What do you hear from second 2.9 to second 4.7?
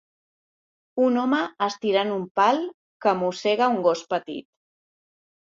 que mossega un gos petit